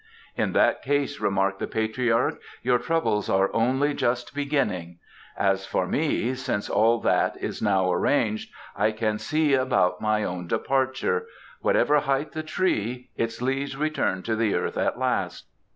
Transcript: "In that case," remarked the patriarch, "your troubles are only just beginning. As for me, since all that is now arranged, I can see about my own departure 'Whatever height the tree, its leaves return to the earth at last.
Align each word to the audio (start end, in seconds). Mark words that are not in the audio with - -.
"In 0.35 0.53
that 0.53 0.81
case," 0.81 1.19
remarked 1.19 1.59
the 1.59 1.67
patriarch, 1.67 2.41
"your 2.63 2.79
troubles 2.79 3.29
are 3.29 3.51
only 3.53 3.93
just 3.93 4.33
beginning. 4.33 4.97
As 5.37 5.67
for 5.67 5.85
me, 5.85 6.33
since 6.33 6.71
all 6.71 6.99
that 7.01 7.37
is 7.37 7.61
now 7.61 7.91
arranged, 7.93 8.51
I 8.75 8.93
can 8.93 9.19
see 9.19 9.53
about 9.53 10.01
my 10.01 10.23
own 10.23 10.47
departure 10.47 11.27
'Whatever 11.61 11.99
height 11.99 12.31
the 12.31 12.41
tree, 12.41 13.11
its 13.15 13.43
leaves 13.43 13.77
return 13.77 14.23
to 14.23 14.35
the 14.35 14.55
earth 14.55 14.75
at 14.79 14.97
last. 14.97 15.45